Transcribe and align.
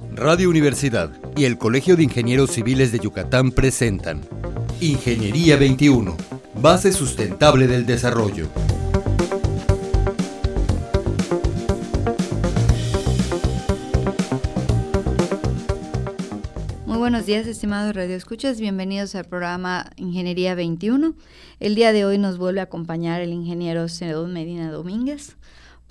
Radio 0.00 0.50
Universidad 0.50 1.12
y 1.36 1.44
el 1.44 1.56
Colegio 1.56 1.94
de 1.94 2.02
Ingenieros 2.02 2.50
Civiles 2.50 2.90
de 2.90 2.98
Yucatán 2.98 3.52
presentan 3.52 4.22
Ingeniería 4.80 5.56
21, 5.56 6.16
base 6.60 6.90
sustentable 6.90 7.68
del 7.68 7.86
desarrollo. 7.86 8.48
Muy 16.86 16.98
buenos 16.98 17.24
días, 17.26 17.46
estimados 17.46 17.94
radioescuchas. 17.94 18.58
Bienvenidos 18.58 19.14
al 19.14 19.26
programa 19.26 19.92
Ingeniería 19.94 20.56
21. 20.56 21.14
El 21.60 21.74
día 21.76 21.92
de 21.92 22.04
hoy 22.04 22.18
nos 22.18 22.36
vuelve 22.38 22.58
a 22.58 22.64
acompañar 22.64 23.20
el 23.20 23.32
ingeniero 23.32 23.88
Senador 23.88 24.26
Medina 24.26 24.72
Domínguez 24.72 25.36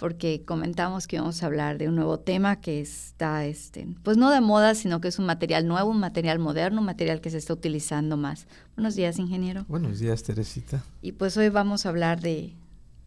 porque 0.03 0.43
comentamos 0.45 1.07
que 1.07 1.15
íbamos 1.15 1.41
a 1.41 1.45
hablar 1.45 1.77
de 1.77 1.87
un 1.87 1.95
nuevo 1.95 2.19
tema 2.19 2.59
que 2.59 2.81
está, 2.81 3.45
este, 3.45 3.87
pues 4.03 4.17
no 4.17 4.31
de 4.31 4.41
moda, 4.41 4.75
sino 4.75 4.99
que 4.99 5.07
es 5.07 5.17
un 5.17 5.25
material 5.25 5.65
nuevo, 5.65 5.91
un 5.91 6.01
material 6.01 6.39
moderno, 6.39 6.81
un 6.81 6.85
material 6.85 7.21
que 7.21 7.29
se 7.29 7.37
está 7.37 7.53
utilizando 7.53 8.17
más. 8.17 8.45
Buenos 8.75 8.97
días, 8.97 9.17
ingeniero. 9.17 9.63
Buenos 9.69 9.99
días, 9.99 10.21
Teresita. 10.21 10.83
Y 11.01 11.13
pues 11.13 11.37
hoy 11.37 11.47
vamos 11.47 11.85
a 11.85 11.89
hablar 11.89 12.19
de, 12.19 12.53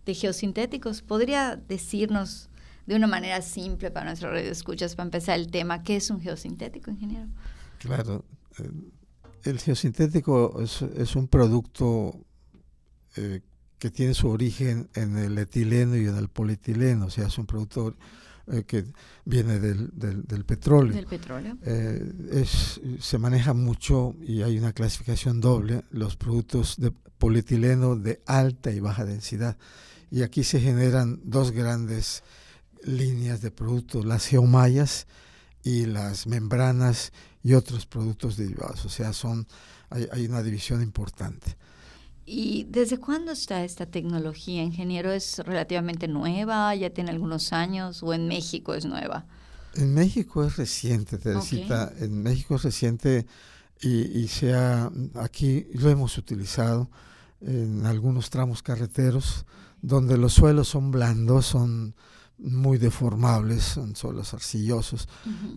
geosintéticos. 0.06 1.02
¿Podría 1.02 1.56
decirnos 1.56 2.48
de 2.86 2.96
una 2.96 3.08
manera 3.08 3.42
simple 3.42 3.90
para 3.90 4.06
nuestros 4.06 4.40
escuchas 4.40 4.94
para 4.94 5.08
empezar 5.08 5.38
el 5.38 5.50
tema, 5.50 5.82
qué 5.82 5.96
es 5.96 6.08
un 6.08 6.22
geosintético, 6.22 6.90
ingeniero? 6.90 7.26
Claro, 7.78 8.24
eh, 8.58 8.70
el 9.42 9.58
geosintético 9.60 10.62
es, 10.62 11.14
un 11.14 11.28
producto 11.28 12.18
eh, 13.16 13.42
que 13.78 13.90
tiene 13.90 14.14
su 14.14 14.28
origen 14.28 14.88
en 14.94 15.16
el 15.18 15.38
etileno 15.38 15.96
y 15.96 16.06
en 16.06 16.16
el 16.16 16.28
polietileno, 16.28 17.06
o 17.06 17.10
sea, 17.10 17.26
es 17.26 17.38
un 17.38 17.46
producto 17.46 17.94
eh, 18.48 18.64
que 18.64 18.84
viene 19.24 19.58
del, 19.58 19.90
del, 19.92 20.44
petróleo. 20.44 20.94
Del 20.94 21.06
petróleo. 21.06 21.58
Eh, 21.62 22.12
es, 22.32 22.80
se 23.00 23.18
maneja 23.18 23.54
mucho 23.54 24.14
y 24.20 24.42
hay 24.42 24.56
una 24.58 24.72
clasificación 24.72 25.40
doble, 25.40 25.82
los 25.90 26.16
productos 26.16 26.76
de 26.78 26.92
polietileno 27.18 27.96
de 27.96 28.22
alta 28.24 28.70
y 28.70 28.80
baja 28.80 29.04
densidad. 29.04 29.56
Y 30.10 30.22
aquí 30.22 30.44
se 30.44 30.60
generan 30.60 31.20
dos 31.24 31.50
grandes 31.50 32.22
líneas 32.84 33.40
de 33.42 33.50
productos, 33.50 34.04
las 34.04 34.26
geomayas 34.26 35.08
y 35.64 35.86
las 35.86 36.28
membranas 36.28 37.12
y 37.42 37.54
otros 37.54 37.84
productos 37.86 38.36
derivados. 38.36 38.84
O 38.84 38.88
sea, 38.88 39.12
son, 39.12 39.48
hay, 39.90 40.06
hay 40.12 40.26
una 40.26 40.42
división 40.42 40.82
importante. 40.82 41.56
¿Y 42.26 42.64
desde 42.64 42.98
cuándo 42.98 43.30
está 43.30 43.64
esta 43.64 43.86
tecnología, 43.86 44.62
ingeniero? 44.62 45.12
¿Es 45.12 45.38
relativamente 45.38 46.08
nueva? 46.08 46.74
¿Ya 46.74 46.90
tiene 46.90 47.10
algunos 47.10 47.52
años? 47.52 48.02
¿O 48.02 48.12
en 48.12 48.26
México 48.26 48.74
es 48.74 48.84
nueva? 48.84 49.26
En 49.74 49.94
México 49.94 50.44
es 50.44 50.56
reciente, 50.56 51.18
Teresita. 51.18 51.92
En 52.00 52.22
México 52.22 52.56
es 52.56 52.64
reciente 52.64 53.26
y, 53.80 54.18
y 54.18 54.26
sea, 54.26 54.90
aquí 55.14 55.68
lo 55.74 55.88
hemos 55.88 56.18
utilizado 56.18 56.90
en 57.40 57.86
algunos 57.86 58.30
tramos 58.30 58.62
carreteros 58.62 59.46
donde 59.82 60.18
los 60.18 60.32
suelos 60.32 60.68
son 60.68 60.90
blandos, 60.90 61.46
son 61.46 61.94
muy 62.38 62.78
deformables, 62.78 63.62
son 63.62 63.94
suelos 63.94 64.34
arcillosos. 64.34 65.08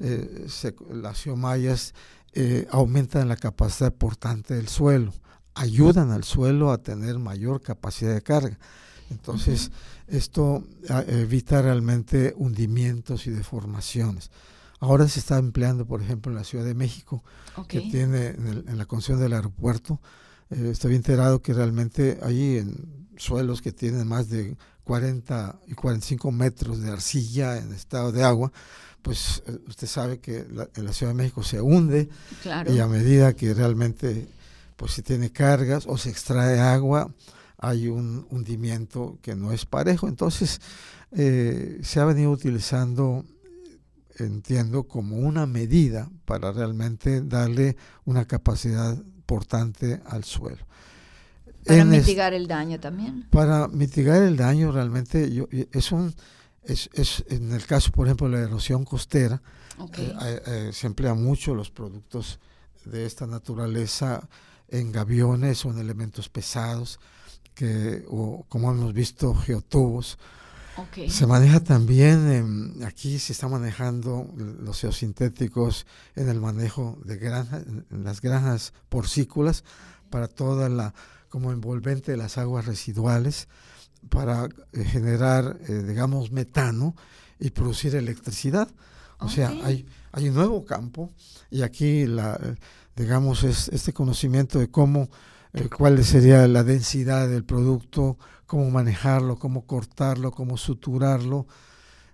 Eh, 0.02 0.48
las 0.92 1.24
geomayas 1.24 1.94
eh, 2.34 2.68
aumentan 2.70 3.28
la 3.28 3.38
capacidad 3.38 3.94
portante 3.94 4.54
del 4.54 4.68
suelo 4.68 5.14
ayudan 5.56 6.12
al 6.12 6.24
suelo 6.24 6.72
a 6.72 6.80
tener 6.80 7.20
mayor 7.20 7.62
capacidad 7.62 8.14
de 8.14 8.22
carga. 8.22 8.58
Entonces, 9.10 9.72
esto 10.08 10.64
ah, 10.90 11.04
evita 11.08 11.62
realmente 11.62 12.34
hundimientos 12.38 13.28
y 13.28 13.32
deformaciones. 13.32 14.32
Ahora 14.80 15.08
se 15.08 15.20
está 15.20 15.38
empleando, 15.38 15.86
por 15.86 16.02
ejemplo, 16.02 16.32
en 16.32 16.38
la 16.38 16.44
Ciudad 16.44 16.64
de 16.64 16.74
México, 16.74 17.24
que 17.68 17.82
tiene 17.82 18.28
en, 18.28 18.78
la 18.78 18.86
construcción 18.86 19.20
del 19.20 19.34
aeropuerto. 19.34 20.00
Eh, 20.52 20.70
estoy 20.72 20.96
enterado 20.96 21.42
que 21.42 21.54
realmente 21.54 22.18
ahí 22.22 22.58
en 22.58 23.08
suelos 23.18 23.62
que 23.62 23.74
tienen 23.74 24.08
más 24.08 24.30
de 24.30 24.56
40 24.86 25.60
y 25.68 25.74
45 25.74 26.32
metros 26.32 26.82
de 26.82 26.92
arcilla 26.92 27.58
en 27.58 27.74
estado 27.74 28.14
de 28.14 28.24
agua, 28.24 28.54
pues 29.02 29.44
eh, 29.46 29.60
usted 29.68 29.88
sabe 29.88 30.20
que 30.20 30.48
en 30.76 30.86
la 30.86 30.94
Ciudad 30.94 31.12
de 31.12 31.18
México 31.18 31.44
se 31.44 31.60
hunde 31.60 32.10
y 32.68 32.80
a 32.80 32.88
medida 32.88 33.34
que 33.34 33.54
realmente 33.54 34.30
pues 34.80 34.94
si 34.94 35.02
tiene 35.02 35.30
cargas 35.30 35.86
o 35.88 35.98
se 35.98 36.10
extrae 36.10 36.58
agua, 36.58 37.14
hay 37.58 37.90
un 37.90 38.26
hundimiento 38.30 39.20
que 39.22 39.36
no 39.36 39.52
es 39.52 39.66
parejo. 39.66 40.08
Entonces, 40.08 40.62
eh, 41.12 41.82
se 41.84 42.00
ha 42.00 42.06
venido 42.06 42.32
utilizando, 42.32 43.26
entiendo, 44.18 44.84
como 44.84 45.18
una 45.18 45.46
medida 45.46 46.10
para 46.24 46.54
realmente 46.54 47.22
darle 47.22 47.76
una 48.06 48.24
capacidad 48.24 48.98
portante 49.26 50.00
al 50.06 50.24
suelo. 50.24 50.66
Para 51.66 51.84
mitigar 51.84 52.34
el 52.34 52.48
daño 52.48 52.80
también. 52.80 53.28
Para 53.30 53.68
mitigar 53.68 54.24
el 54.24 54.38
daño 54.38 54.72
realmente 54.72 55.30
yo, 55.30 55.50
es 55.52 55.92
un 55.92 56.16
es, 56.64 56.90
es, 56.94 57.26
en 57.28 57.52
el 57.52 57.66
caso 57.66 57.92
por 57.92 58.08
ejemplo 58.08 58.30
de 58.30 58.38
la 58.38 58.44
erosión 58.44 58.86
costera 58.86 59.42
eh, 59.98 60.42
eh, 60.46 60.70
se 60.74 60.88
emplean 60.88 61.22
mucho 61.22 61.56
los 61.56 61.70
productos 61.70 62.40
de 62.86 63.06
esta 63.06 63.28
naturaleza 63.28 64.28
en 64.72 64.92
gaviones 64.92 65.66
o 65.66 65.72
en 65.72 65.80
elementos 65.80 66.30
pesados, 66.30 67.00
que, 67.54 68.06
o 68.08 68.46
como 68.50 68.72
hemos 68.72 68.94
visto, 68.94 69.34
geotubos. 69.36 70.18
Se 71.10 71.28
maneja 71.28 71.60
también, 71.60 72.82
aquí 72.86 73.20
se 73.20 73.34
está 73.34 73.50
manejando 73.50 74.34
los 74.38 74.80
geosintéticos 74.80 75.86
en 76.16 76.30
el 76.30 76.40
manejo 76.40 76.98
de 77.04 77.18
granjas, 77.18 77.66
en 77.68 78.04
las 78.06 78.22
granjas 78.22 78.72
porcícolas, 78.88 79.66
para 80.10 80.30
toda 80.30 80.70
la, 80.70 80.94
como 81.28 81.52
envolvente 81.52 82.12
de 82.12 82.18
las 82.18 82.38
aguas 82.38 82.66
residuales, 82.66 83.50
para 84.08 84.48
eh, 84.72 84.86
generar, 84.86 85.60
eh, 85.68 85.84
digamos, 85.86 86.32
metano 86.32 86.96
y 87.40 87.50
producir 87.50 87.96
electricidad. 87.96 88.70
O 89.20 89.30
sea, 89.30 89.50
hay, 89.64 89.86
hay 90.12 90.30
un 90.30 90.36
nuevo 90.36 90.66
campo 90.66 91.12
y 91.52 91.62
aquí 91.62 92.06
la, 92.06 92.40
digamos, 92.96 93.44
es 93.44 93.70
este 93.70 93.94
conocimiento 93.94 94.60
de 94.60 94.70
cómo, 94.70 95.10
eh, 95.54 95.70
cuál 95.70 96.04
sería 96.04 96.48
la 96.48 96.64
densidad 96.64 97.30
del 97.30 97.46
producto, 97.46 98.18
cómo 98.46 98.70
manejarlo, 98.70 99.38
cómo 99.38 99.66
cortarlo, 99.66 100.32
cómo 100.32 100.58
suturarlo, 100.58 101.48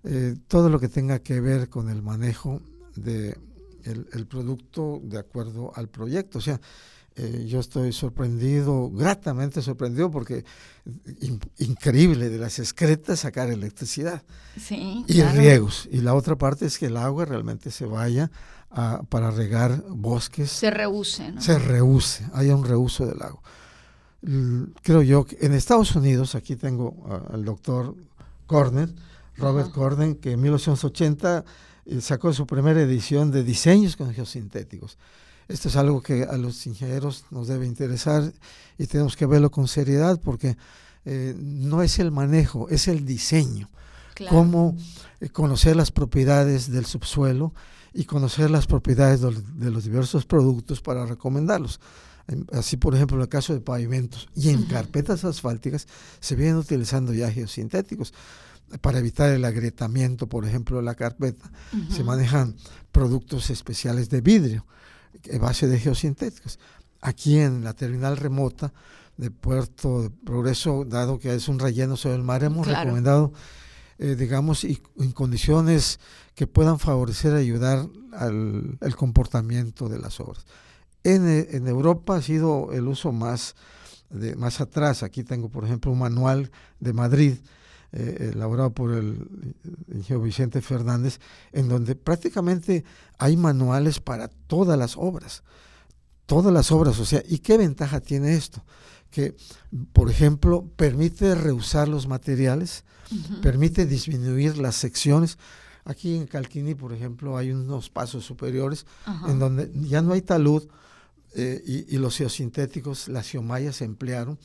eh, 0.03 0.35
todo 0.47 0.69
lo 0.69 0.79
que 0.79 0.89
tenga 0.89 1.19
que 1.19 1.41
ver 1.41 1.69
con 1.69 1.89
el 1.89 2.03
manejo 2.03 2.61
de 2.95 3.35
el, 3.83 4.27
producto 4.27 4.99
de 5.03 5.19
acuerdo 5.19 5.71
al 5.75 5.89
proyecto. 5.89 6.39
O 6.39 6.41
sea, 6.41 6.59
eh, 7.15 7.45
yo 7.47 7.59
estoy 7.59 7.93
sorprendido, 7.93 8.89
gratamente 8.91 9.61
sorprendido, 9.61 10.11
porque 10.11 10.43
increíble 11.59 12.29
de 12.29 12.37
las 12.37 12.59
excretas 12.59 13.21
sacar 13.21 13.49
electricidad 13.49 14.23
y 15.07 15.21
riegos. 15.21 15.87
Y 15.91 16.01
la 16.01 16.13
otra 16.13 16.35
parte 16.37 16.65
es 16.65 16.77
que 16.77 16.87
el 16.87 16.97
agua 16.97 17.25
realmente 17.25 17.71
se 17.71 17.85
vaya 17.85 18.31
para 19.09 19.31
regar 19.31 19.83
bosques. 19.87 20.51
Se 20.51 20.69
reuse, 20.69 21.31
¿no? 21.31 21.41
Se 21.41 21.57
reuse, 21.57 22.25
haya 22.33 22.53
un 22.55 22.65
reuso 22.65 23.05
del 23.05 23.21
agua. 23.21 23.41
Creo 24.81 25.01
yo 25.01 25.23
que 25.23 25.37
en 25.39 25.53
Estados 25.53 25.95
Unidos, 25.95 26.35
aquí 26.35 26.57
tengo 26.57 27.23
al 27.31 27.45
doctor 27.45 27.95
Corden, 28.47 28.95
Robert 29.37 29.71
Corden, 29.71 30.15
que 30.15 30.31
en 30.31 30.41
1980 30.41 31.45
eh, 31.85 32.01
sacó 32.01 32.33
su 32.33 32.47
primera 32.47 32.81
edición 32.81 33.31
de 33.31 33.43
diseños 33.43 33.95
con 33.95 34.13
geosintéticos. 34.13 34.97
Esto 35.47 35.69
es 35.69 35.75
algo 35.75 36.01
que 36.01 36.23
a 36.23 36.37
los 36.37 36.65
ingenieros 36.65 37.25
nos 37.29 37.47
debe 37.47 37.67
interesar 37.67 38.33
y 38.77 38.87
tenemos 38.87 39.15
que 39.15 39.25
verlo 39.25 39.51
con 39.51 39.67
seriedad 39.67 40.19
porque 40.23 40.57
eh, 41.05 41.35
no 41.37 41.83
es 41.83 41.99
el 41.99 42.11
manejo, 42.11 42.67
es 42.69 42.87
el 42.87 43.05
diseño. 43.05 43.69
Cómo 44.29 44.77
eh, 45.19 45.29
conocer 45.29 45.75
las 45.75 45.91
propiedades 45.91 46.71
del 46.71 46.85
subsuelo 46.85 47.53
y 47.93 48.05
conocer 48.05 48.49
las 48.49 48.65
propiedades 48.65 49.21
de 49.21 49.71
los 49.71 49.83
diversos 49.83 50.25
productos 50.25 50.81
para 50.81 51.05
recomendarlos. 51.05 51.79
Así, 52.53 52.77
por 52.77 52.95
ejemplo, 52.95 53.17
en 53.17 53.21
el 53.21 53.29
caso 53.29 53.53
de 53.53 53.59
pavimentos 53.59 54.29
y 54.35 54.49
en 54.49 54.63
carpetas 54.63 55.23
asfálticas 55.25 55.87
se 56.19 56.35
vienen 56.35 56.57
utilizando 56.57 57.13
ya 57.13 57.31
geosintéticos 57.31 58.13
para 58.81 58.97
evitar 58.97 59.29
el 59.29 59.45
agrietamiento, 59.45 60.27
por 60.27 60.45
ejemplo, 60.45 60.77
de 60.77 60.83
la 60.83 60.95
carpeta. 60.95 61.51
Se 61.91 62.03
manejan 62.03 62.55
productos 62.91 63.51
especiales 63.51 64.09
de 64.09 64.21
vidrio 64.21 64.65
base 65.39 65.67
de 65.67 65.79
geosintéticos. 65.79 66.59
Aquí 67.01 67.39
en 67.39 67.63
la 67.63 67.73
terminal 67.73 68.17
remota 68.17 68.73
de 69.17 69.31
Puerto 69.31 70.03
de 70.03 70.09
Progreso, 70.09 70.85
dado 70.85 71.19
que 71.19 71.33
es 71.33 71.47
un 71.47 71.59
relleno 71.59 71.97
sobre 71.97 72.15
el 72.15 72.23
mar, 72.23 72.43
hemos 72.43 72.67
recomendado 72.67 73.31
eh, 73.97 74.15
digamos, 74.15 74.65
y 74.65 74.81
en 74.99 75.13
condiciones 75.13 75.99
que 76.33 76.47
puedan 76.47 76.79
favorecer, 76.79 77.33
ayudar 77.33 77.87
al 78.11 78.77
el 78.81 78.95
comportamiento 78.97 79.87
de 79.87 79.99
las 79.99 80.19
obras. 80.19 80.45
En, 81.05 81.25
eh, 81.27 81.47
en, 81.51 81.67
Europa 81.67 82.17
ha 82.17 82.21
sido 82.21 82.73
el 82.73 82.89
uso 82.89 83.13
más, 83.13 83.55
de, 84.09 84.35
más 84.35 84.59
atrás. 84.59 85.01
Aquí 85.01 85.23
tengo, 85.23 85.47
por 85.47 85.63
ejemplo, 85.63 85.93
un 85.93 85.99
manual 85.99 86.51
de 86.81 86.91
Madrid 86.91 87.37
eh, 87.97 88.31
elaborado 88.33 88.73
por 88.73 88.93
el 88.93 89.25
ingeniero 89.87 90.21
Vicente 90.21 90.61
Fernández, 90.61 91.21
en 91.53 91.69
donde 91.69 91.95
prácticamente 91.95 92.83
hay 93.17 93.37
manuales 93.37 94.01
para 94.01 94.27
todas 94.27 94.77
las 94.77 94.97
obras, 94.97 95.43
todas 96.25 96.51
las 96.51 96.73
obras, 96.73 96.99
o 96.99 97.05
sea, 97.05 97.23
¿y 97.25 97.37
qué 97.39 97.57
ventaja 97.57 98.01
tiene 98.01 98.35
esto? 98.35 98.65
Que, 99.11 99.33
por 99.93 100.09
ejemplo, 100.11 100.69
permite 100.75 101.35
reusar 101.35 101.87
los 101.87 102.05
materiales, 102.05 102.83
permite 103.41 103.85
disminuir 103.85 104.57
las 104.57 104.75
secciones. 104.75 105.37
Aquí 105.85 106.17
en 106.17 106.27
Calquini, 106.27 106.75
por 106.75 106.91
ejemplo, 106.91 107.37
hay 107.37 107.51
unos 107.51 107.89
pasos 107.89 108.25
superiores 108.25 108.85
en 109.25 109.39
donde 109.39 109.71
ya 109.87 110.01
no 110.01 110.11
hay 110.11 110.21
talud 110.21 110.67
eh, 111.33 111.85
y, 111.87 111.97
los 111.97 112.17
geosintéticos, 112.17 113.07
las 113.07 113.29
geomayas 113.29 113.77
se 113.77 113.85
emplearon 113.85 114.37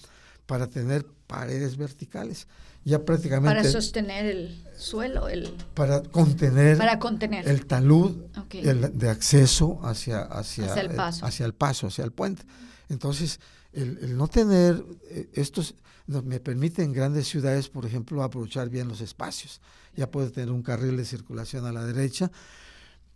para 0.50 0.66
tener 0.66 1.06
paredes 1.28 1.76
verticales. 1.76 2.48
Ya 2.84 3.04
prácticamente... 3.04 3.54
Para 3.56 3.70
sostener 3.70 4.26
el 4.26 4.66
suelo, 4.76 5.28
el... 5.28 5.48
Para 5.74 6.02
contener, 6.02 6.76
para 6.76 6.98
contener. 6.98 7.46
el 7.48 7.66
talud 7.66 8.16
de 8.50 9.08
acceso 9.08 9.78
hacia, 9.84 10.22
hacia, 10.22 10.64
hacia, 10.64 10.82
el 10.82 10.90
paso. 10.96 11.24
hacia 11.24 11.46
el 11.46 11.54
paso, 11.54 11.86
hacia 11.86 12.02
el 12.02 12.10
puente. 12.10 12.42
Entonces, 12.88 13.38
el, 13.72 14.16
no 14.16 14.26
tener 14.26 14.84
eh, 15.10 15.30
estos 15.34 15.76
me 16.08 16.40
permite 16.40 16.82
en 16.82 16.92
grandes 16.92 17.28
ciudades, 17.28 17.68
por 17.68 17.86
ejemplo, 17.86 18.24
aprovechar 18.24 18.68
bien 18.68 18.88
los 18.88 19.00
espacios. 19.00 19.60
Ya 19.94 20.10
puede 20.10 20.30
tener 20.30 20.50
un 20.50 20.64
carril 20.64 20.96
de 20.96 21.04
circulación 21.04 21.64
a 21.64 21.70
la 21.70 21.84
derecha 21.84 22.32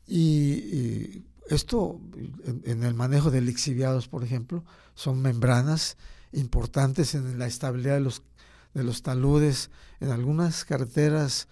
y, 0.06 1.24
esto 1.50 2.00
en, 2.64 2.84
el 2.84 2.94
manejo 2.94 3.32
de 3.32 3.40
lixiviados, 3.40 4.06
por 4.06 4.22
ejemplo, 4.22 4.64
son 4.94 5.20
membranas 5.20 5.96
importantes 6.34 7.14
en 7.14 7.38
la 7.38 7.46
estabilidad 7.46 7.94
de 7.94 8.00
los, 8.00 8.22
de 8.74 8.84
los 8.84 9.02
taludes. 9.02 9.70
En 10.00 10.10
algunas 10.10 10.64
carreteras, 10.64 11.48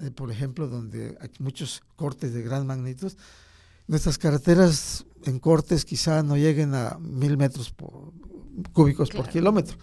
eh, 0.00 0.10
por 0.10 0.30
ejemplo, 0.30 0.68
donde 0.68 1.16
hay 1.20 1.30
muchos 1.38 1.82
cortes 1.96 2.32
de 2.32 2.42
gran 2.42 2.66
magnitud, 2.66 3.12
nuestras 3.86 4.18
carreteras 4.18 5.04
en 5.24 5.38
cortes 5.38 5.84
quizá 5.84 6.22
no 6.22 6.36
lleguen 6.36 6.74
a 6.74 6.96
mil 7.00 7.36
metros 7.36 7.74
cúbicos 8.72 9.10
por 9.10 9.28
kilómetro, 9.28 9.76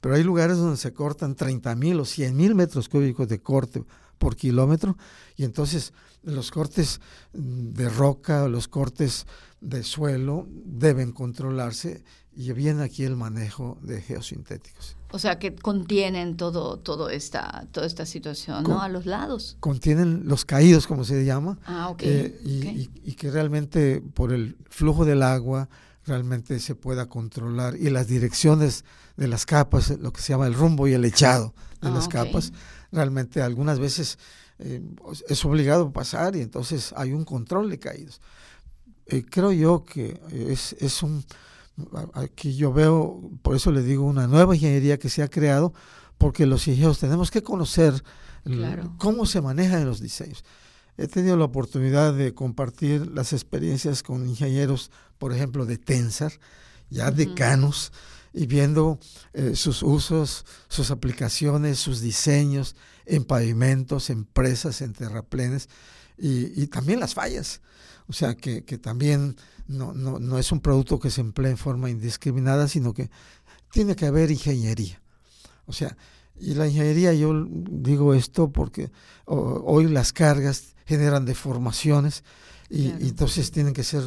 pero 0.00 0.14
hay 0.14 0.22
lugares 0.22 0.56
donde 0.56 0.76
se 0.76 0.92
cortan 0.92 1.34
30 1.34 1.74
mil 1.76 2.00
o 2.00 2.04
100 2.04 2.36
mil 2.36 2.54
metros 2.54 2.88
cúbicos 2.88 3.28
de 3.28 3.40
corte 3.40 3.84
por 4.18 4.36
kilómetro 4.36 4.96
y 5.36 5.44
entonces 5.44 5.92
los 6.22 6.50
cortes 6.50 7.00
de 7.32 7.88
roca, 7.88 8.48
los 8.48 8.68
cortes 8.68 9.26
de 9.60 9.82
suelo 9.82 10.46
deben 10.50 11.12
controlarse 11.12 12.04
y 12.38 12.52
viene 12.52 12.84
aquí 12.84 13.02
el 13.02 13.16
manejo 13.16 13.78
de 13.82 14.00
geosintéticos. 14.00 14.96
O 15.10 15.18
sea 15.18 15.40
que 15.40 15.56
contienen 15.56 16.36
todo, 16.36 16.78
todo 16.78 17.10
esta, 17.10 17.66
toda 17.72 17.86
esta 17.86 18.06
situación, 18.06 18.62
¿no? 18.62 18.80
A 18.80 18.88
los 18.88 19.06
lados. 19.06 19.56
Contienen 19.58 20.28
los 20.28 20.44
caídos, 20.44 20.86
como 20.86 21.02
se 21.02 21.24
llama. 21.24 21.58
Ah, 21.66 21.94
eh, 21.98 22.38
y, 22.44 23.12
que 23.14 23.30
realmente 23.32 24.00
por 24.14 24.32
el 24.32 24.56
flujo 24.68 25.04
del 25.04 25.24
agua 25.24 25.68
realmente 26.08 26.58
se 26.58 26.74
pueda 26.74 27.06
controlar 27.06 27.76
y 27.76 27.90
las 27.90 28.08
direcciones 28.08 28.84
de 29.16 29.28
las 29.28 29.46
capas, 29.46 29.90
lo 29.90 30.12
que 30.12 30.20
se 30.20 30.32
llama 30.32 30.46
el 30.46 30.54
rumbo 30.54 30.88
y 30.88 30.94
el 30.94 31.04
echado 31.04 31.54
de 31.80 31.88
ah, 31.88 31.92
las 31.92 32.08
capas, 32.08 32.52
realmente 32.90 33.42
algunas 33.42 33.78
veces 33.78 34.18
eh, 34.58 34.82
es 35.28 35.44
obligado 35.44 35.92
pasar 35.92 36.34
y 36.34 36.40
entonces 36.40 36.92
hay 36.96 37.12
un 37.12 37.24
control 37.24 37.70
de 37.70 37.78
caídos. 37.78 38.20
Eh, 39.06 39.24
creo 39.28 39.52
yo 39.52 39.84
que 39.84 40.20
es, 40.32 40.74
es 40.80 41.02
un, 41.02 41.24
aquí 42.14 42.56
yo 42.56 42.72
veo, 42.72 43.20
por 43.42 43.54
eso 43.54 43.70
le 43.70 43.82
digo, 43.82 44.04
una 44.04 44.26
nueva 44.26 44.54
ingeniería 44.54 44.98
que 44.98 45.08
se 45.08 45.22
ha 45.22 45.28
creado, 45.28 45.72
porque 46.16 46.46
los 46.46 46.66
ingenieros 46.66 46.98
tenemos 46.98 47.30
que 47.30 47.42
conocer 47.42 48.02
cómo 48.96 49.26
se 49.26 49.40
manejan 49.40 49.84
los 49.84 50.00
diseños. 50.00 50.44
He 50.98 51.06
tenido 51.06 51.36
la 51.36 51.44
oportunidad 51.44 52.12
de 52.12 52.34
compartir 52.34 53.06
las 53.12 53.32
experiencias 53.32 54.02
con 54.02 54.28
ingenieros, 54.28 54.90
por 55.16 55.32
ejemplo, 55.32 55.64
de 55.64 55.78
Tensar, 55.78 56.32
ya 56.90 57.12
decanos, 57.12 57.92
y 58.32 58.46
viendo 58.46 58.98
eh, 59.32 59.54
sus 59.54 59.82
usos, 59.82 60.44
sus 60.68 60.90
aplicaciones, 60.90 61.78
sus 61.78 62.00
diseños 62.00 62.76
en 63.06 63.24
pavimentos, 63.24 64.10
en 64.10 64.24
presas, 64.24 64.82
en 64.82 64.92
terraplenes 64.92 65.68
y, 66.18 66.66
también 66.66 67.00
las 67.00 67.14
fallas. 67.14 67.60
O 68.08 68.12
sea, 68.12 68.34
que, 68.36 68.60
también 68.78 69.36
no, 69.66 69.92
no, 69.92 70.18
no, 70.18 70.38
es 70.38 70.50
un 70.50 70.60
producto 70.60 70.98
que 70.98 71.10
se 71.10 71.20
emplee 71.20 71.50
en 71.50 71.58
forma 71.58 71.90
indiscriminada, 71.90 72.68
sino 72.68 72.92
que 72.92 73.10
tiene 73.70 73.94
que 73.94 74.06
haber 74.06 74.30
ingeniería. 74.30 75.00
O 75.66 75.72
sea, 75.72 75.96
y 76.40 76.54
la 76.54 76.66
ingeniería, 76.66 77.12
yo 77.12 77.46
digo 77.48 78.14
esto 78.14 78.50
porque 78.50 78.90
hoy 79.26 79.88
las 79.88 80.12
cargas 80.12 80.74
generan 80.88 81.26
deformaciones 81.26 82.24
y 82.70 82.88
entonces 82.88 83.50
tienen 83.50 83.74
que 83.74 83.84
ser 83.84 84.02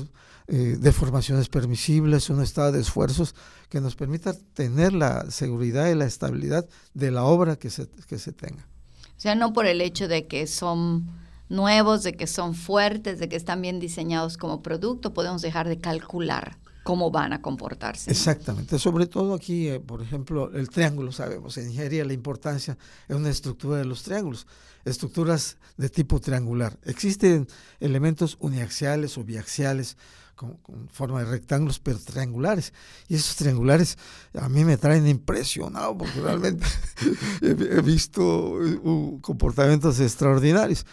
eh, 0.47 0.77
deformaciones 0.79 1.47
permisibles, 1.47 2.29
un 2.29 2.41
estado 2.41 2.71
de 2.71 2.81
esfuerzos 2.81 3.35
que 3.69 3.79
nos 3.79 3.95
permita 3.95 4.33
tener 4.53 4.91
la 4.91 5.29
seguridad 5.29 5.87
y 5.89 5.95
la 5.95 6.05
estabilidad 6.05 6.67
de 6.93 7.11
la 7.11 7.23
obra 7.23 7.55
que 7.55 7.69
se, 7.69 7.87
que 8.07 8.17
se 8.17 8.33
tenga. 8.33 8.67
O 9.15 9.21
sea, 9.21 9.35
no 9.35 9.53
por 9.53 9.67
el 9.67 9.79
hecho 9.79 10.07
de 10.07 10.27
que 10.27 10.47
son 10.47 11.09
nuevos, 11.47 12.03
de 12.03 12.13
que 12.13 12.25
son 12.27 12.55
fuertes, 12.55 13.19
de 13.19 13.29
que 13.29 13.35
están 13.35 13.61
bien 13.61 13.79
diseñados 13.79 14.37
como 14.37 14.63
producto, 14.63 15.13
podemos 15.13 15.41
dejar 15.43 15.69
de 15.69 15.77
calcular 15.77 16.57
cómo 16.83 17.11
van 17.11 17.33
a 17.33 17.41
comportarse. 17.41 18.09
Exactamente, 18.11 18.79
sobre 18.79 19.07
todo 19.07 19.33
aquí, 19.33 19.67
eh, 19.67 19.79
por 19.79 20.01
ejemplo, 20.01 20.51
el 20.53 20.69
triángulo, 20.69 21.11
sabemos, 21.11 21.57
en 21.57 21.67
ingeniería 21.67 22.05
la 22.05 22.13
importancia 22.13 22.77
es 23.07 23.15
una 23.15 23.29
estructura 23.29 23.77
de 23.77 23.85
los 23.85 24.03
triángulos, 24.03 24.47
estructuras 24.85 25.57
de 25.77 25.89
tipo 25.89 26.19
triangular. 26.19 26.77
Existen 26.83 27.47
elementos 27.79 28.37
uniaxiales 28.39 29.17
o 29.17 29.23
biaxiales 29.23 29.97
con, 30.35 30.57
forma 30.91 31.19
de 31.19 31.25
rectángulos, 31.25 31.79
pero 31.79 31.99
triangulares. 31.99 32.73
Y 33.07 33.15
esos 33.15 33.35
triangulares 33.35 33.97
a 34.33 34.49
mí 34.49 34.65
me 34.65 34.77
traen 34.77 35.07
impresionado 35.07 35.97
porque 35.97 36.19
realmente 36.19 36.65
he, 37.41 37.81
visto 37.81 38.23
uh, 38.23 39.19
comportamientos 39.21 39.99
extraordinarios. 39.99 40.85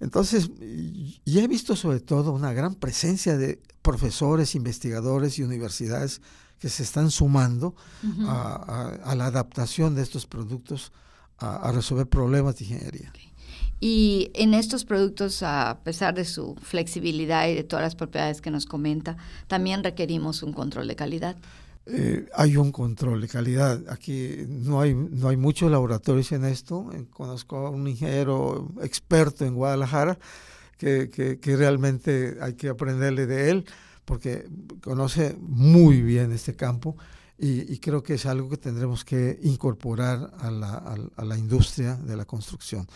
Entonces, 0.00 0.50
y 0.60 1.38
he 1.38 1.48
visto 1.48 1.76
sobre 1.76 2.00
todo 2.00 2.32
una 2.32 2.52
gran 2.52 2.74
presencia 2.74 3.36
de 3.36 3.60
profesores, 3.82 4.54
investigadores 4.54 5.38
y 5.38 5.42
universidades 5.42 6.20
que 6.58 6.68
se 6.68 6.82
están 6.82 7.10
sumando 7.10 7.74
a, 8.26 9.14
la 9.16 9.26
adaptación 9.26 9.94
de 9.94 10.02
estos 10.02 10.26
productos 10.26 10.92
a, 11.38 11.70
resolver 11.72 12.08
problemas 12.08 12.56
de 12.56 12.64
ingeniería. 12.64 13.12
Y 13.78 14.30
en 14.34 14.54
estos 14.54 14.84
productos, 14.84 15.42
a 15.42 15.80
pesar 15.84 16.14
de 16.14 16.24
su 16.24 16.56
flexibilidad 16.62 17.46
y 17.48 17.54
de 17.54 17.62
todas 17.62 17.84
las 17.84 17.94
propiedades 17.94 18.40
que 18.40 18.50
nos 18.50 18.64
comenta, 18.64 19.18
también 19.48 19.84
requerimos 19.84 20.42
un 20.42 20.54
control 20.54 20.88
de 20.88 20.96
calidad. 20.96 21.36
Eh, 21.86 22.26
hay 22.34 22.56
un 22.56 22.72
control 22.72 23.20
de 23.20 23.28
calidad. 23.28 23.80
Aquí 23.88 24.44
no 24.48 24.80
hay, 24.80 24.94
no 24.94 25.28
hay 25.28 25.36
muchos 25.36 25.70
laboratorios 25.70 26.32
en 26.32 26.44
esto. 26.44 26.90
Eh, 26.92 27.06
conozco 27.10 27.66
a 27.66 27.70
un 27.70 27.86
ingeniero 27.86 28.68
experto 28.82 29.44
en 29.44 29.54
Guadalajara 29.54 30.18
que, 30.78 31.10
que, 31.10 31.56
realmente 31.56 32.36
hay 32.42 32.54
que 32.54 32.68
aprenderle 32.68 33.26
de 33.26 33.50
él 33.50 33.64
porque 34.04 34.46
conoce 34.82 35.36
muy 35.40 36.02
bien 36.02 36.32
este 36.32 36.54
campo 36.54 36.96
y, 37.38 37.78
creo 37.78 38.02
que 38.02 38.14
es 38.14 38.26
algo 38.26 38.48
que 38.48 38.56
tendremos 38.56 39.04
que 39.04 39.38
incorporar 39.42 40.32
a 40.38 40.50
la, 40.50 40.74
a 41.16 41.24
la 41.24 41.38
industria 41.38 41.94
de 41.96 42.16
la 42.16 42.24
construcción 42.24 42.86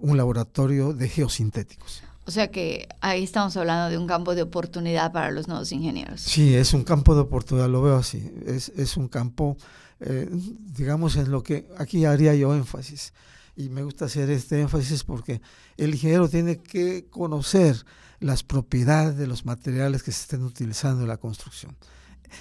un 0.00 0.16
laboratorio 0.16 0.92
de 0.92 1.08
geosintéticos. 1.08 2.02
O 2.26 2.30
sea 2.30 2.50
que 2.50 2.88
ahí 3.00 3.22
estamos 3.22 3.56
hablando 3.56 3.88
de 3.88 3.98
un 3.98 4.06
campo 4.06 4.34
de 4.34 4.42
oportunidad 4.42 5.12
para 5.12 5.30
los 5.30 5.46
nuevos 5.46 5.70
ingenieros. 5.70 6.20
Sí, 6.20 6.54
es 6.54 6.74
un 6.74 6.82
campo 6.82 7.14
de 7.14 7.20
oportunidad, 7.20 7.68
lo 7.68 7.82
veo 7.82 7.96
así. 7.96 8.32
Es, 8.44 8.70
es 8.70 8.96
un 8.96 9.08
campo, 9.08 9.56
eh, 10.00 10.28
digamos, 10.30 11.16
en 11.16 11.30
lo 11.30 11.42
que 11.42 11.68
aquí 11.78 12.04
haría 12.04 12.34
yo 12.34 12.54
énfasis. 12.54 13.12
Y 13.54 13.68
me 13.68 13.84
gusta 13.84 14.06
hacer 14.06 14.28
este 14.30 14.60
énfasis 14.60 15.04
porque 15.04 15.40
el 15.76 15.94
ingeniero 15.94 16.28
tiene 16.28 16.58
que 16.58 17.06
conocer 17.08 17.84
las 18.18 18.42
propiedades 18.42 19.16
de 19.16 19.26
los 19.26 19.44
materiales 19.44 20.02
que 20.02 20.12
se 20.12 20.22
estén 20.22 20.42
utilizando 20.42 21.02
en 21.02 21.08
la 21.08 21.18
construcción. 21.18 21.76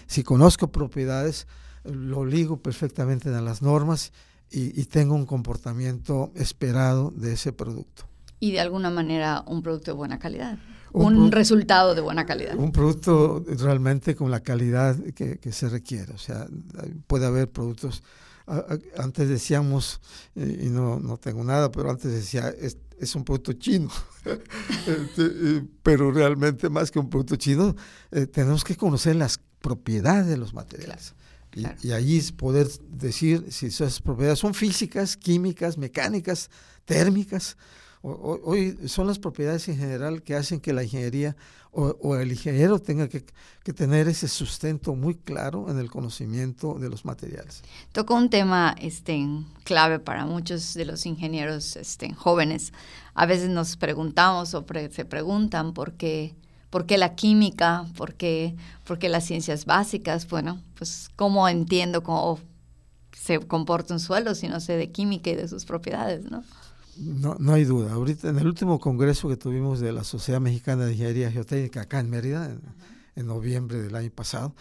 Si 0.08 0.24
conozco 0.24 0.72
propiedades, 0.72 1.48
lo 1.84 2.25
ligo 2.25 2.58
perfectamente 2.58 3.30
a 3.30 3.42
las 3.42 3.62
normas 3.62 4.12
y, 4.50 4.86
tengo 4.86 5.15
un 5.15 5.25
comportamiento 5.25 6.32
esperado 6.36 7.12
de 7.15 7.34
ese 7.34 7.51
producto. 7.51 8.08
Y 8.39 8.51
de 8.51 8.60
alguna 8.60 8.89
manera 8.89 9.44
un 9.48 9.62
producto 9.62 9.92
de 9.92 9.98
buena 9.98 10.20
calidad. 10.20 10.58
Un, 10.92 11.32
resultado 11.32 11.94
de 11.94 12.00
buena 12.00 12.25
calidad. 12.25 12.56
Un 12.56 12.72
producto 12.72 13.44
realmente 13.46 14.15
con 14.15 14.32
la 14.32 14.39
calidad 14.39 14.96
que, 15.13 15.51
se 15.51 15.68
requiere. 15.68 16.13
O 16.13 16.18
sea, 16.18 16.48
puede 17.08 17.25
haber 17.25 17.50
productos. 17.50 18.01
Antes 18.98 19.27
decíamos, 19.27 20.00
y 20.36 20.70
no, 20.70 21.00
no 21.00 21.18
tengo 21.18 21.44
nada, 21.44 21.70
pero 21.70 21.89
antes 21.89 22.12
decía, 22.12 22.48
es, 22.50 22.77
es 23.00 23.15
un 23.15 23.24
producto 23.24 23.54
chino. 23.54 23.89
Este, 24.88 25.63
pero 25.84 26.12
realmente 26.12 26.70
más 26.70 26.89
que 26.89 26.98
un 26.98 27.10
producto 27.10 27.36
chino, 27.36 27.75
eh, 28.12 28.25
tenemos 28.25 28.63
que 28.63 28.75
conocer 28.75 29.15
las 29.15 29.39
propiedades 29.62 30.27
de 30.27 30.38
los 30.38 30.54
materiales 30.54 31.13
Y, 31.84 31.92
ahí 31.92 32.22
poder 32.36 32.68
decir 32.89 33.46
si 33.50 33.68
esas 33.68 34.01
propiedades 34.01 34.39
son 34.39 34.54
físicas, 34.54 35.18
químicas, 35.18 35.77
mecánicas, 35.77 36.50
térmicas. 36.86 37.58
Hoy 38.06 38.78
son 38.88 39.08
las 39.08 39.20
propiedades 39.20 39.68
en 39.68 39.78
general 39.78 40.22
que 40.22 40.36
hacen 40.36 40.60
que 40.60 40.74
la 40.74 40.84
ingeniería 40.84 41.36
o, 41.72 42.16
el 42.16 42.32
ingeniero 42.32 42.80
tenga 42.80 43.10
que, 43.10 43.22
tener 43.74 44.08
ese 44.08 44.30
sustento 44.30 44.96
muy 44.96 45.16
claro 45.16 45.70
en 45.70 45.78
el 45.78 45.92
conocimiento 45.92 46.76
de 46.80 46.90
los 46.90 47.04
materiales. 47.04 47.64
Tocó 47.92 48.16
un 48.16 48.30
tema 48.30 48.76
este, 48.80 49.28
clave 49.66 50.00
para 50.00 50.26
muchos 50.26 50.74
de 50.74 50.86
los 50.86 51.06
ingenieros 51.06 51.76
este, 51.76 52.14
jóvenes. 52.14 52.72
A 53.14 53.26
veces 53.26 53.50
nos 53.50 53.76
preguntamos 53.76 54.54
o 54.54 54.66
se 54.92 55.06
preguntan 55.06 55.74
por 55.74 55.94
qué 55.94 56.36
¿Por 56.76 56.86
qué 56.86 56.98
la 56.98 57.16
química? 57.16 57.86
¿Por 57.96 58.16
qué, 58.16 58.58
las 59.04 59.24
ciencias 59.24 59.66
básicas? 59.66 60.28
Bueno, 60.28 60.60
pues 60.78 61.10
cómo 61.16 61.48
entiendo 61.48 62.04
cómo 62.04 62.38
se 63.14 63.40
comporta 63.40 63.94
un 63.94 64.02
suelo 64.02 64.36
si 64.36 64.50
no 64.50 64.60
sé 64.60 64.76
de 64.76 64.92
química 64.92 65.30
y 65.30 65.36
de 65.36 65.48
sus 65.48 65.64
propiedades, 65.64 66.30
¿no? 66.30 66.44
No, 66.98 67.36
no 67.40 67.54
hay 67.54 67.66
duda. 67.66 67.94
Ahorita 67.94 68.30
en 68.30 68.40
el 68.40 68.48
último 68.48 68.80
congreso 68.80 69.28
que 69.28 69.38
tuvimos 69.38 69.80
de 69.80 69.92
la 69.92 70.04
Sociedad 70.04 70.40
Mexicana 70.40 70.86
de 70.86 70.94
Ingeniería 70.94 71.32
Geotécnica 71.32 71.82
acá 71.82 72.00
en 72.00 72.10
Mérida, 72.10 72.56
en, 73.16 73.28
noviembre 73.28 73.82
del 73.82 73.96
año 73.96 74.12
pasado, 74.12 74.56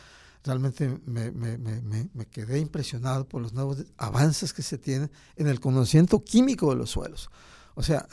realmente 0.45 0.99
me, 1.07 1.31
me, 1.31 1.59
me, 1.59 1.81
me, 2.12 2.26
quedé 2.26 2.59
impresionado 2.59 3.29
por 3.29 3.43
los 3.43 3.53
nuevos 3.53 3.85
avances 3.97 4.53
que 4.53 4.62
se 4.62 4.79
tienen 4.79 5.11
en 5.37 5.49
el 5.49 5.61
conocimiento 5.61 6.23
químico 6.23 6.71
de 6.71 6.76
los 6.76 6.91
suelos. 6.91 7.31
O 7.75 7.83
sea, 7.83 8.07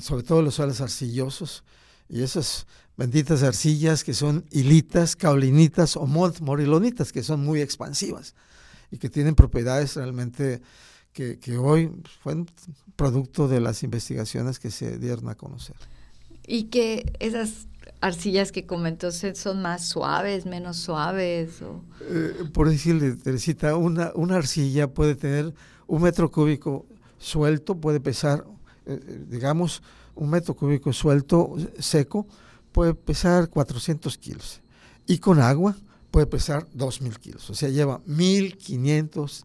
sobre 0.00 0.22
todo 0.22 0.42
los 0.42 0.54
suelos 0.54 0.80
arcillosos 0.80 1.64
y 2.08 2.22
esas 2.22 2.66
benditas 2.96 3.42
arcillas 3.42 4.04
que 4.04 4.14
son 4.14 4.44
hilitas, 4.50 5.16
caulinitas 5.16 5.96
o 5.96 6.06
morilonitas, 6.06 7.12
que 7.12 7.22
son 7.22 7.44
muy 7.44 7.60
expansivas 7.60 8.34
y 8.90 8.98
que 8.98 9.08
tienen 9.08 9.34
propiedades 9.34 9.96
realmente 9.96 10.62
que, 11.12 11.38
hoy 11.58 11.90
fueron 12.22 12.46
producto 12.96 13.48
de 13.48 13.60
las 13.60 13.82
investigaciones 13.82 14.58
que 14.58 14.70
se 14.70 14.98
dieron 14.98 15.28
a 15.28 15.34
conocer. 15.34 15.76
Y 16.46 16.64
que 16.64 17.12
esas 17.20 17.68
arcillas 18.00 18.52
que 18.52 18.66
comentó 18.66 19.10
son 19.12 19.62
más 19.62 19.86
suaves, 19.86 20.46
menos 20.46 20.76
suaves. 20.78 21.62
O... 21.62 21.84
Eh, 22.00 22.44
por 22.52 22.68
decirle, 22.68 23.14
Teresita, 23.14 23.76
una, 23.76 24.12
una 24.14 24.36
arcilla 24.36 24.88
puede 24.88 25.14
tener 25.14 25.52
un 25.86 26.02
metro 26.02 26.30
cúbico 26.30 26.86
suelto, 27.18 27.76
puede 27.76 28.00
pesar, 28.00 28.44
eh, 28.86 28.98
eh, 29.06 29.24
digamos, 29.28 29.82
un 30.14 30.30
metro 30.30 30.54
cúbico 30.54 30.92
suelto, 30.92 31.54
seco, 31.78 32.26
puede 32.72 32.94
pesar 32.94 33.48
400 33.48 34.18
kilos. 34.18 34.60
Y 35.06 35.18
con 35.18 35.40
agua 35.40 35.76
puede 36.10 36.26
pesar 36.26 36.66
2.000 36.76 37.18
kilos. 37.18 37.50
O 37.50 37.54
sea, 37.54 37.68
lleva 37.68 38.00
1.500 38.04 39.44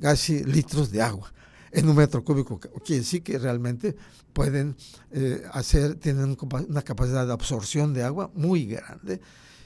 casi 0.00 0.44
litros 0.44 0.90
de 0.90 1.02
agua 1.02 1.32
en 1.72 1.88
un 1.88 1.96
metro 1.96 2.24
cúbico. 2.24 2.58
Quiere 2.58 3.00
decir 3.00 3.22
que 3.22 3.38
realmente 3.38 3.94
pueden 4.32 4.76
eh, 5.12 5.42
hacer, 5.52 5.96
tienen 5.96 6.36
una 6.68 6.82
capacidad 6.82 7.26
de 7.26 7.32
absorción 7.32 7.92
de 7.92 8.04
agua 8.04 8.30
muy 8.34 8.66
grande 8.66 9.20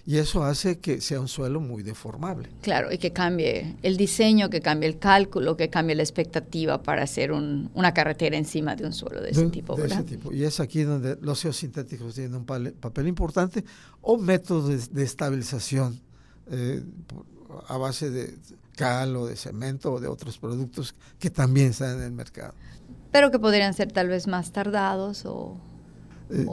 y 0.04 0.16
eso 0.16 0.42
hace 0.42 0.80
que 0.80 1.00
sea 1.00 1.20
un 1.20 1.28
suelo 1.28 1.60
muy 1.60 1.84
deformable. 1.84 2.48
Claro, 2.60 2.90
y 2.90 2.98
que 2.98 3.12
cambie 3.12 3.76
el 3.82 3.96
diseño, 3.96 4.50
que 4.50 4.60
cambie 4.60 4.88
el 4.88 4.98
cálculo, 4.98 5.56
que 5.56 5.70
cambie 5.70 5.94
la 5.94 6.02
expectativa 6.02 6.82
para 6.82 7.04
hacer 7.04 7.30
una 7.30 7.94
carretera 7.94 8.36
encima 8.36 8.74
de 8.74 8.84
un 8.84 8.92
suelo 8.92 9.20
de, 9.20 9.30
ese 9.30 9.48
tipo. 9.50 9.76
De 9.76 9.86
ese 9.86 10.02
tipo. 10.02 10.32
Y 10.32 10.42
es 10.42 10.58
aquí 10.58 10.82
donde 10.82 11.16
los 11.20 11.40
geosintéticos 11.40 12.14
tienen 12.14 12.34
un 12.34 12.44
papel 12.44 13.06
importante 13.06 13.64
o 14.00 14.18
métodos 14.18 14.90
de, 14.92 15.02
estabilización 15.04 16.00
eh, 16.50 16.82
a 17.68 17.76
base 17.76 18.10
de 18.10 18.34
cal 18.76 19.16
o 19.16 19.26
de 19.26 19.36
cemento 19.36 19.92
o 19.92 20.00
de 20.00 20.08
otros 20.08 20.38
productos 20.38 20.94
que 21.18 21.30
también 21.30 21.68
están 21.68 21.98
en 21.98 22.02
el 22.02 22.12
mercado. 22.12 22.54
Pero 23.10 23.30
que 23.30 23.38
podrían 23.38 23.74
ser 23.74 23.92
tal 23.92 24.08
vez 24.08 24.26
más 24.26 24.52
tardados 24.52 25.26
o 25.26 25.58
eh, 26.32 26.46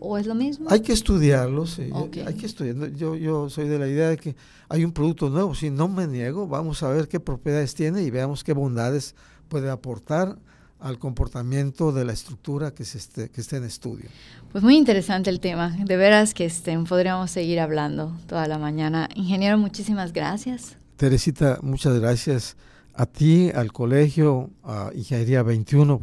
o, 0.00 0.16
es 0.16 0.26
lo 0.26 0.34
mismo? 0.34 0.70
Hay 0.70 0.80
que 0.80 0.92
estudiarlos, 0.92 1.78
hay 1.78 2.34
que 2.34 2.46
estudiarlo. 2.46 2.86
Yo, 2.88 3.16
yo 3.16 3.50
soy 3.50 3.66
de 3.66 3.78
la 3.78 3.88
idea 3.88 4.10
de 4.10 4.16
que 4.16 4.36
hay 4.68 4.84
un 4.84 4.92
producto 4.92 5.28
nuevo, 5.28 5.54
si 5.54 5.70
no 5.70 5.88
me 5.88 6.06
niego, 6.06 6.46
vamos 6.46 6.82
a 6.84 6.88
ver 6.88 7.08
qué 7.08 7.18
propiedades 7.18 7.74
tiene 7.74 8.02
y 8.02 8.10
veamos 8.10 8.44
qué 8.44 8.52
bondades 8.52 9.16
puede 9.48 9.70
aportar 9.70 10.38
al 10.78 11.00
comportamiento 11.00 11.90
de 11.90 12.04
la 12.04 12.12
estructura 12.12 12.72
que, 12.72 12.84
se 12.84 12.98
esté, 12.98 13.30
que 13.30 13.40
esté 13.40 13.56
en 13.56 13.64
estudio. 13.64 14.08
Pues 14.52 14.62
muy 14.62 14.76
interesante 14.76 15.30
el 15.30 15.40
tema, 15.40 15.70
de 15.70 15.96
veras 15.96 16.32
que 16.32 16.44
estén, 16.44 16.84
podríamos 16.84 17.32
seguir 17.32 17.58
hablando 17.58 18.16
toda 18.28 18.46
la 18.46 18.58
mañana. 18.58 19.08
Ingeniero, 19.16 19.58
muchísimas 19.58 20.12
gracias. 20.12 20.76
Teresita, 20.98 21.60
muchas 21.62 21.98
gracias 22.00 22.56
a 22.92 23.06
ti, 23.06 23.50
al 23.54 23.72
colegio, 23.72 24.50
a 24.64 24.90
Ingeniería 24.92 25.44
21 25.44 26.02